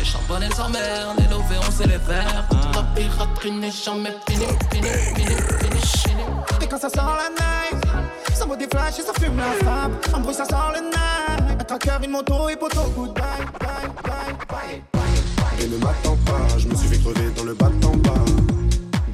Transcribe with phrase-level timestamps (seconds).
[0.00, 2.48] Les charbonnes et s'emmerdent, les lovés on sait les faire.
[2.74, 6.24] La piraterie n'est jamais finie, finie, finie, finie, finie.
[6.62, 7.84] Et quand ça sort la night,
[8.32, 9.92] ça vaut des flashs et ça fume la frappe.
[10.14, 11.60] En bruit ça sort le night.
[11.60, 13.22] Un tracker, une moto et poteau, goodbye,
[13.60, 15.62] bye, bye, bye, bye.
[15.62, 18.24] Et ne m'attends pas, je me suis fait crever dans le bat en bas.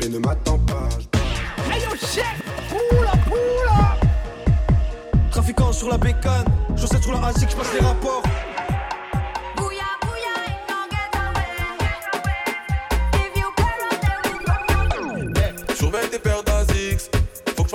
[0.04, 2.40] Et ne m'attends pas, je Hey yo, chef!
[2.68, 3.96] Poula, poula!
[5.32, 6.44] Trafiquant sur la bécane,
[6.76, 8.22] je sais sur la ASIC, je passe les rapports.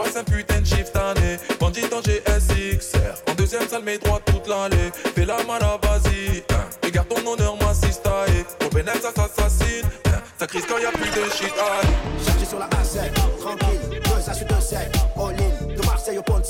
[0.03, 1.37] Je fasse un putain de shift année.
[1.59, 3.21] Bandit en GSXR.
[3.29, 4.91] En deuxième salle, mets droit toute l'allée.
[5.15, 6.43] Fais la mala, vas-y.
[6.49, 7.03] hein.
[7.09, 8.45] Ton honneur, moi, si staé.
[8.59, 9.85] Ton bénéf, ça s'assassine.
[10.07, 10.21] hein.
[10.37, 11.51] Ça crise quand y a plus de shit.
[11.53, 12.25] Allez.
[12.25, 14.79] Chargé sur la A7, tranquille, 2 à 2 7,
[15.17, 16.41] all in, de Marseille au pont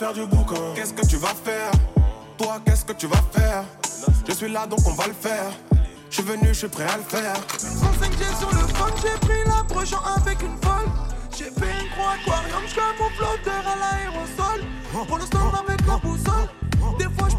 [0.00, 0.72] faire du boucan.
[0.74, 1.70] Qu'est-ce que tu vas faire?
[2.38, 3.64] Toi, qu'est-ce que tu vas faire?
[4.26, 5.50] Je suis là donc on va le faire.
[6.08, 7.34] Je suis venu, je suis prêt à le faire.
[7.58, 10.88] 105G sur le phone, j'ai pris l'approche avec une folle.
[11.36, 14.64] J'ai fait une croix aquarium, je mon flotteur à l'aérosol.
[15.06, 16.48] Pour l'instant, avec la boussole.
[16.98, 17.36] Des fois, je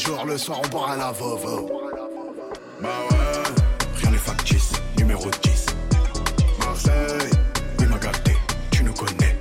[0.00, 1.70] zipette le soir on boira la vovo.
[2.80, 3.16] Bah ouais,
[4.00, 5.66] rien n'est factice, numéro 10.
[6.58, 7.30] Marseille,
[7.78, 8.36] oui m'a gâté,
[8.70, 9.38] tu nous connais.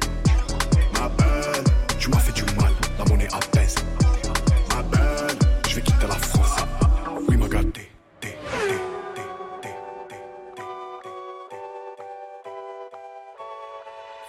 [0.93, 1.63] Ma belle,
[1.97, 3.75] tu m'as fait du mal, la monnaie apaise.
[4.75, 5.37] Ma belle,
[5.67, 6.55] je vais quitter la France.
[7.27, 7.89] Oui m'a gâté.
[8.19, 8.37] té, té,
[8.67, 8.75] té,
[9.15, 9.21] té,
[9.61, 10.17] té,
[10.51, 10.65] té.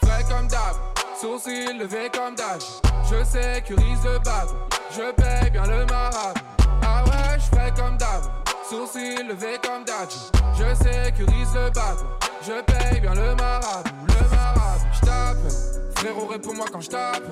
[0.06, 0.76] Frais comme d'hab,
[1.20, 2.62] sourcils levés comme d'âge.
[3.10, 4.48] Je sécurise le bab,
[4.92, 6.38] je paye bien le marabe.
[6.82, 8.22] Ah ouais, je fais comme d'hab,
[8.68, 10.16] sourcils levés comme d'âge.
[10.58, 11.98] Je sécurise le bab,
[12.42, 13.86] je paye bien le marabe.
[14.08, 15.52] Le marabe, je tape,
[15.96, 17.22] frérot réponds-moi quand je tape.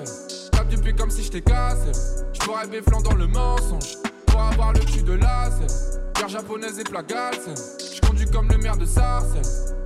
[0.51, 1.91] Tape du pied comme si je t'ai cassé.
[2.33, 2.67] Je pourrais
[3.03, 5.67] dans le mensonge, pour avoir le cul de lacet.
[6.15, 7.53] Guerre japonaise et plat galsen.
[7.79, 9.41] Je conduis comme le maire de Sarcelles.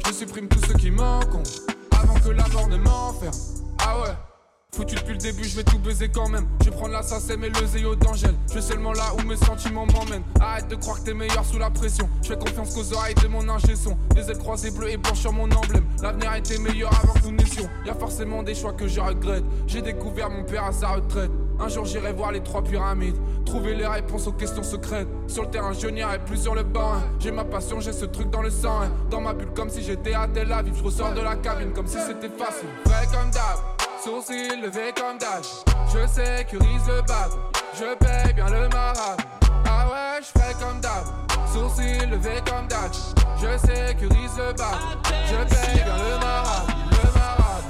[0.06, 1.50] Je supprime tous ceux qui m'encombrent
[1.91, 3.33] avant que la mort ne m'enferme.
[3.79, 4.32] Ah ouais.
[4.73, 6.47] Foutu depuis le début, je vais tout baiser quand même.
[6.61, 8.34] Je vais prendre la SACEM et le zéo d'Angèle.
[8.47, 10.23] Je suis seulement là où mes sentiments m'emmènent.
[10.41, 12.09] Arrête de croire que t'es meilleur sous la pression.
[12.23, 13.95] Je fais confiance qu'aux oreilles de mon ingé son.
[14.16, 15.85] Les ailes croisées bleues et blanches sur mon emblème.
[16.01, 17.69] L'avenir était meilleur avant que nous naissions.
[17.85, 19.44] Y a forcément des choix que je regrette.
[19.67, 21.29] J'ai découvert mon père à sa retraite.
[21.59, 23.17] Un jour j'irai voir les trois pyramides.
[23.45, 25.07] Trouver les réponses aux questions secrètes.
[25.28, 26.94] Sur le terrain, je n'irai plus sur le banc.
[27.19, 28.89] J'ai ma passion, j'ai ce truc dans le sang.
[29.12, 30.73] Dans ma bulle, comme si j'étais à Tel Aviv.
[30.75, 32.69] Je ressors de la cabine comme si c'était facile.
[33.12, 33.72] Comme d'hab.
[34.03, 37.31] Sourcils levés comme d'âge, je sécurise le bab,
[37.74, 39.22] je paye bien le marabe.
[39.66, 41.06] Ah ouais, je fais comme d'hab,
[41.53, 42.97] sourcils levés comme d'âge,
[43.38, 44.75] je sécurise le bab,
[45.06, 47.63] je paye bien le marabe, le marabe.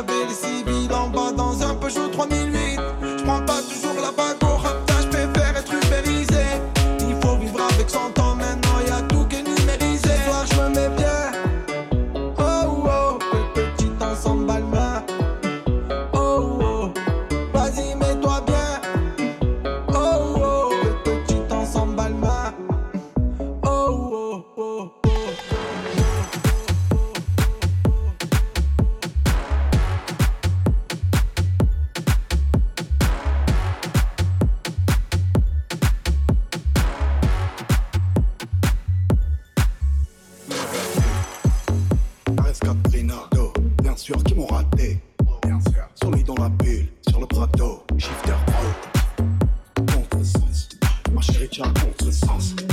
[0.00, 0.59] abelha se
[51.50, 52.69] ma chérie, tu as contre-sens.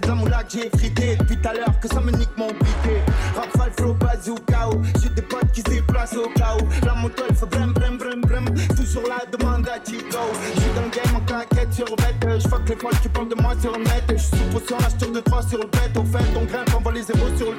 [0.00, 1.16] C'est de la moula que j'ai frité.
[1.16, 3.02] Depuis tout à l'heure que ça me nique mon briquet.
[3.34, 4.70] Rafale, flow, bazooka.
[5.02, 6.56] J'ai des potes qui se déplacent au cas.
[6.84, 8.44] La moto elle fait brem, brem, brem, brem.
[8.76, 10.18] Toujours la demande à Chico.
[10.56, 12.40] J'suis dans le game en claquette sur bête.
[12.40, 14.04] J'fuck les folles qui parlent de moi sur le net.
[14.08, 15.96] J'suis sous potion, la tire de 3 sur le bête.
[15.96, 17.58] Au fait, on grimpe, on voit les zéros sur le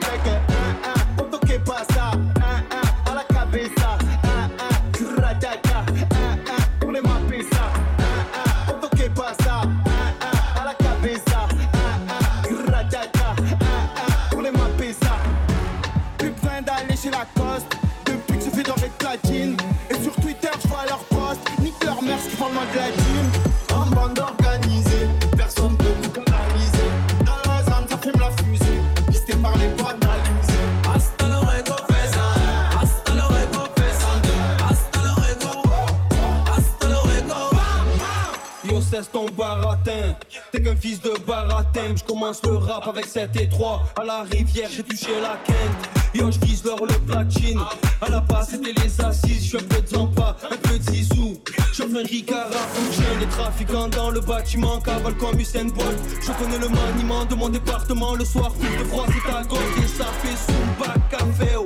[40.51, 44.24] T'es qu'un fils de baratin Je commence le rap avec 7 et 3 À la
[44.24, 47.60] rivière j'ai touché la quinte Yo je vise l'or le platine.
[48.01, 49.43] À la base c'était les assises.
[49.43, 51.38] Je suis un peu de Zampa, un peu de Zizou.
[51.74, 55.98] Je un Ricard à Les trafiquants dans le bâtiment Cavale comme Usain Bolt.
[56.22, 58.15] Je connais le maniement de mon département.
[58.15, 59.60] Le soir foule de froid c'est à gauche.
[59.77, 61.63] Et ça fait Zumba Café oh,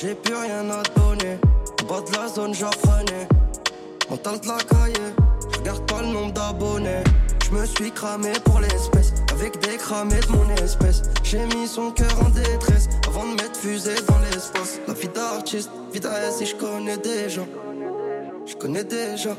[0.00, 1.38] j'ai plus rien à donner.
[1.82, 3.26] En bas de la zone, j'apprenais.
[4.08, 5.08] Mental de la cahier,
[5.58, 7.02] regarde pas le nombre d'abonnés.
[7.44, 11.02] Je me suis cramé pour l'espèce, avec des cramés de mon espèce.
[11.24, 14.78] J'ai mis son cœur en détresse avant de mettre fusée dans l'espace.
[14.86, 17.42] La vie d'artiste, vie d'AS, et je connais déjà.
[18.46, 19.36] Je connais déjà.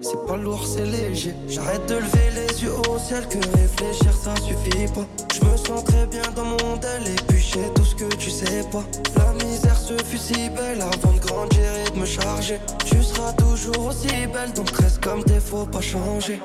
[0.00, 1.34] C'est pas lourd, c'est léger.
[1.48, 5.06] J'arrête de lever les yeux au ciel, que réfléchir ça suffit pas.
[5.34, 8.30] Je me sens très bien dans mon modèle et puis j'ai tout ce que tu
[8.30, 8.84] sais pas.
[9.16, 12.60] La misère se fut si belle avant de grandir et de me charger.
[12.84, 16.40] Tu seras toujours aussi belle, donc reste comme t'es, faut pas changer.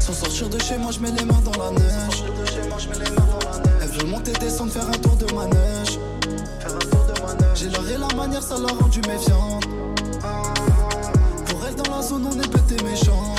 [0.00, 2.24] Sans sortir de chez moi je mets les mains dans la neige
[3.80, 6.00] Elle veut monter, descendre, faire un tour de manège
[7.54, 9.64] J'ai l'art et la manière, ça l'a rendu méfiante
[12.02, 13.36] Dans la zone on est et méchant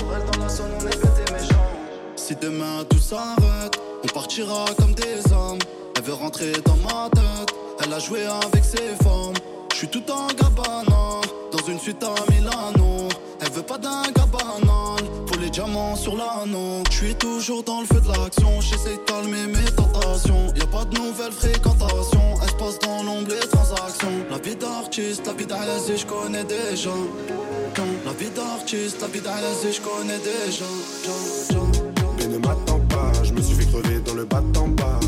[2.15, 5.59] Si demain tout s'arrête On partira comme des hommes.
[5.97, 7.53] Elle veut rentrer dans ma tête
[7.83, 9.33] Elle a joué avec ses formes
[9.73, 11.19] Je suis tout en gabana
[11.51, 13.09] Dans une suite à Milano.
[13.41, 17.81] Elle veut pas d'un gars banal Pour les diamants sur l'anneau Je suis toujours dans
[17.81, 20.53] le feu de l'action J'essaie de calmer mes tentations.
[20.55, 24.25] Y'a pas de nouvelles fréquentations Elle se passe dans l'ombre les transactions.
[24.31, 26.91] La vie d'artiste, la vie d'Alazi je connais déjà
[27.75, 30.65] La vie d'artiste, la vie d'Alazi je connais déjà
[32.19, 34.99] Mais ne m'attends pas, je me suis fait crever dans le bas en bas.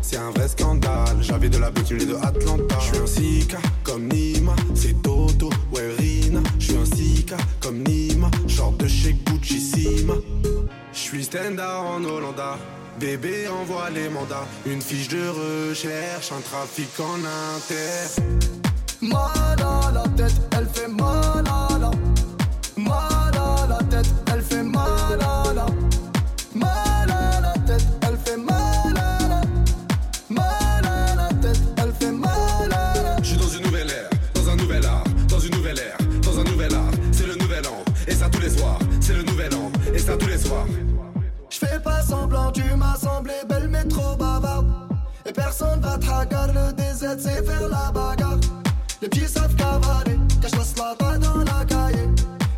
[0.00, 2.76] C'est un vrai scandale, j'avais de la bêtise de Atlanta.
[2.78, 6.40] Je suis un Sika comme Nima, c'est Toto, ouais Rina.
[6.60, 10.14] Je suis un Sika comme Nima, genre de chez Gucci Sima.
[10.92, 12.56] Je suis standard en Hollanda.
[13.00, 18.22] Bébé envoie les mandats, une fiche de recherche, un trafic en inter.
[19.00, 21.59] Mal à la tête, elle fait mal à
[47.20, 48.38] tête, c'est faire la bagarre.
[49.02, 52.08] Les pieds savent cavaler, cache la pas dans la cahier.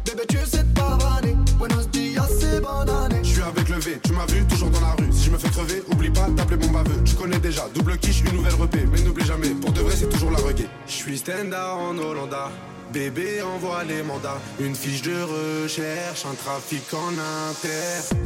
[0.04, 1.36] Bébé, tu sais te pavaner.
[1.58, 3.20] Buenos dias, ah, c'est bonne année.
[3.22, 5.12] Je suis avec le V, tu m'as vu, toujours dans la rue.
[5.12, 7.02] Si je me fais crever, oublie pas d'appeler mon baveux.
[7.04, 8.86] Tu connais déjà, double quiche, une nouvelle repée.
[8.90, 10.68] Mais n'oublie jamais, pour de vrai, c'est toujours la reggae.
[10.86, 12.50] Je suis standard en Hollanda.
[12.92, 17.12] Bébé envoie les mandats, une fiche de recherche, un trafic en
[17.48, 18.16] inter.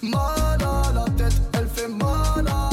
[0.00, 2.69] Mal à la tête, elle fait mal à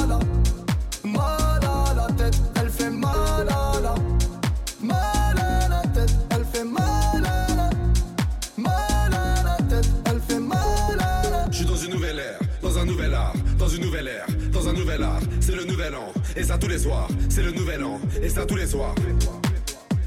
[16.37, 17.99] Et ça tous les soirs, c'est le nouvel an.
[18.21, 18.93] Et ça tous les soirs.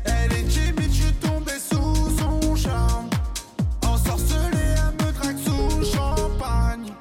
[0.05, 3.11] Elle est timide, je suis tombé sous son charme.
[3.85, 6.93] Ensorcelé, elle me drague sous champagne.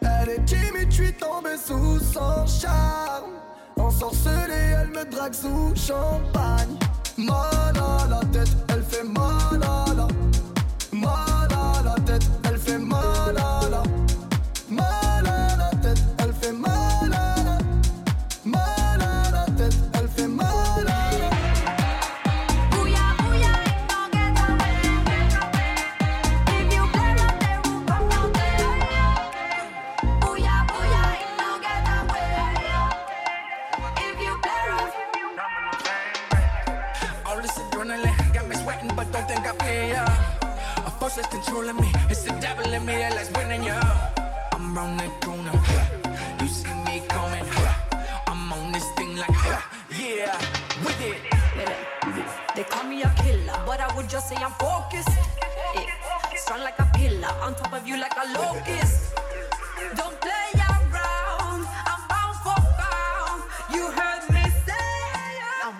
[0.00, 3.30] Elle est timide, je suis tombé sous son charme.
[3.76, 6.76] Ensorcelé, elle me drague sous champagne.
[7.16, 9.43] Mal à la tête, elle fait mal.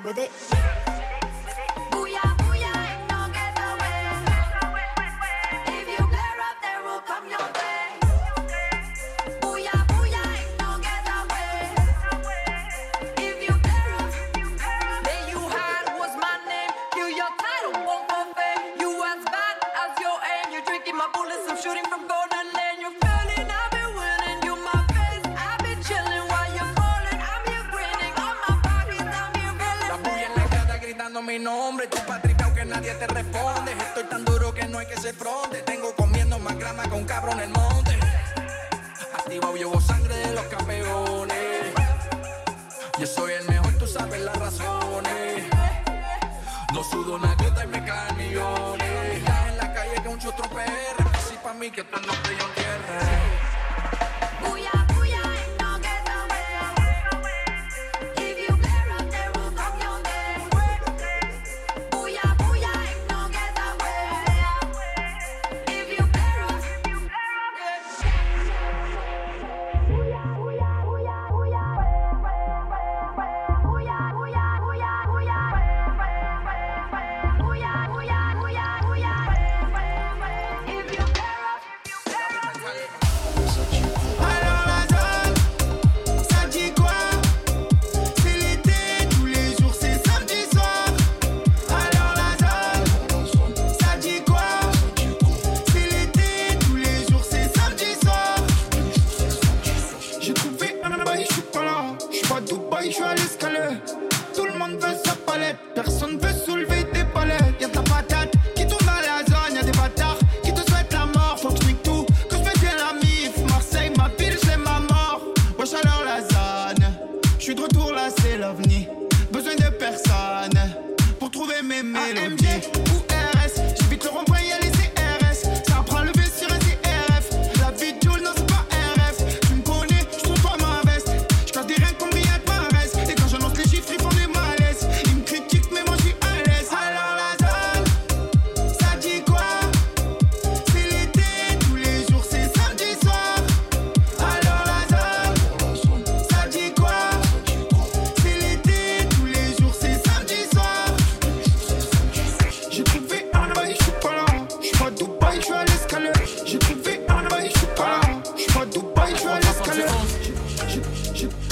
[0.02, 0.63] with it.
[51.64, 53.24] mí que tú no te yo quieres.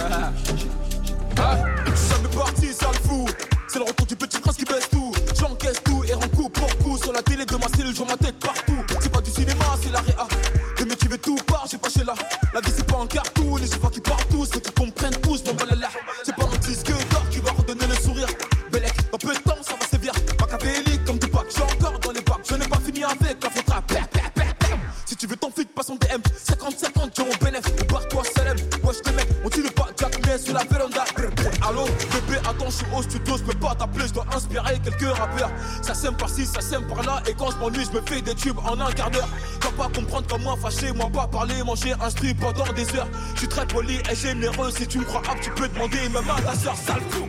[1.37, 1.81] huh?
[38.50, 39.28] En un quart d'heure.
[39.61, 43.08] Dois pas comprendre comme moi, fâché, moi pas parler, manger un strip pendant des heures.
[43.34, 46.28] Je suis très poli et généreux, si tu me crois apte, tu peux demander même
[46.28, 47.28] à ta soeur, sale fou.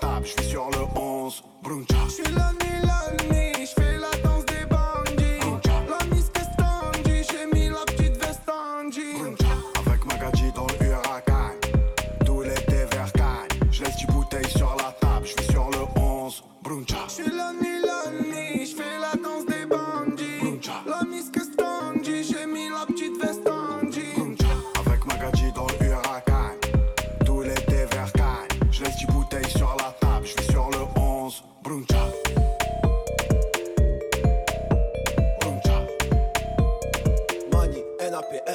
[0.00, 0.69] Bouteilles sur la table, je suis sur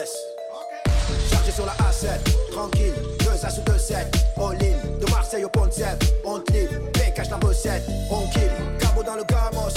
[0.05, 0.17] NAPS.
[1.29, 5.49] Chargé sur la A7, tranquille, 2 A sous 2 7, all in, de Marseille au
[5.49, 6.73] pont de Sèvres, on te livre,
[7.15, 9.73] cache la recette, on kill, cabo dans le gamos,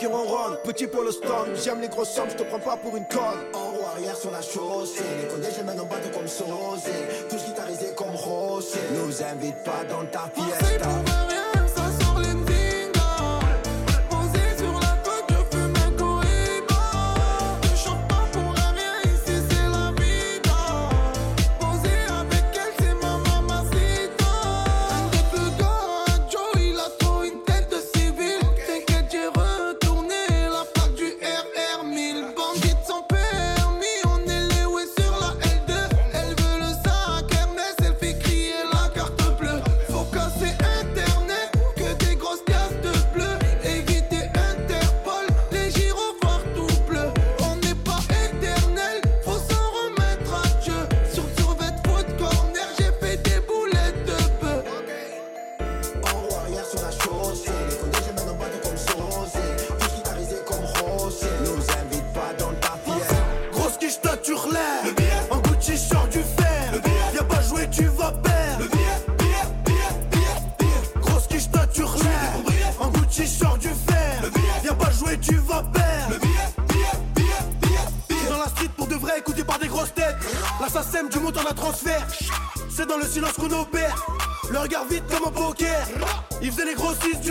[0.00, 2.96] qui ronronne, petit pour le stun, j'aime les grosses sommes, je te prends pas pour
[2.96, 6.26] une conne, en haut arrière sur la chaussée, les condés je mène en bateau comme
[6.26, 6.90] Sosé,
[7.28, 11.29] tous guitarisés comme Rosé, nous invite pas dans ta fiesta.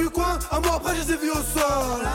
[0.10, 2.06] Du coin Un mois après je les ai vus au sol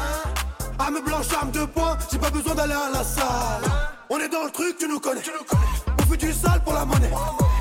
[0.79, 3.63] Arme blanche, arme de poing, j'ai pas besoin d'aller à la salle.
[4.11, 5.23] On est dans le truc, tu nous connais.
[6.01, 7.11] On fait du sale pour la monnaie.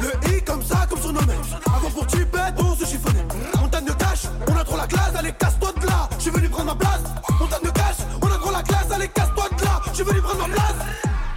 [0.01, 1.33] Le I comme ça, comme surnommé.
[1.67, 3.25] Avant pour tu pètes, on se chiffonnait.
[3.61, 6.09] Montagne de cash, on a trop la classe, allez casse-toi de là.
[6.17, 7.01] Je suis venu prendre ma place.
[7.39, 9.81] Montagne de cash, on a trop la classe, allez casse-toi de là.
[9.89, 10.75] Je suis venu prendre ma place.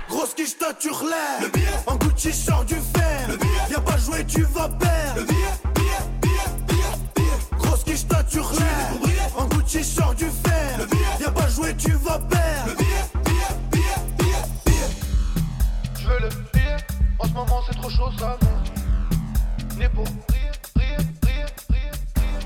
[0.09, 1.51] Grosse quiche stature l'air.
[1.87, 3.29] En Gucci sort du fer.
[3.69, 5.27] Viens pas jouer, tu vas perdre.
[5.27, 5.46] Grosse
[9.77, 10.87] Gucci sort du fer.
[11.19, 12.73] Viens pas jouer, tu vas perdre.
[15.99, 16.77] Je veux le billet,
[17.19, 18.39] en ce moment c'est trop chaud ça.
[19.77, 22.41] Né pour rire, rire, rire, rire, rire.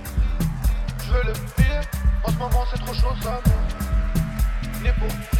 [1.05, 1.81] Je veux le billet,
[2.25, 3.41] en ce moment c'est trop chaud ça.
[4.83, 5.40] Né pour rire,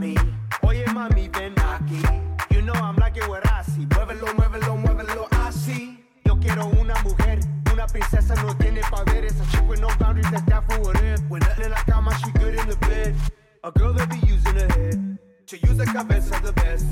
[0.00, 0.14] mami.
[0.62, 2.02] Oye, mami, ven aquí.
[2.50, 3.86] You know I'm like you así.
[3.94, 6.04] Muévelo, muévelo, muévelo así.
[6.24, 7.40] Yo quiero una mujer.
[7.72, 9.40] Una princesa no tiene poderes.
[9.40, 11.20] A chick with no boundaries, that's that for what it.
[11.28, 13.14] When nothing in la cama, she good in the bed.
[13.62, 15.18] A girl that be using her head.
[15.46, 16.86] To use the cabeza the best.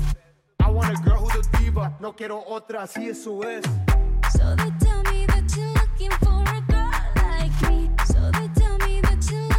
[0.59, 1.95] I want a girl who's a diva.
[1.99, 3.65] No quiero otra, así eso es.
[4.31, 7.89] So they tell me that you're looking for a girl like me.
[8.05, 9.58] So they tell me that you're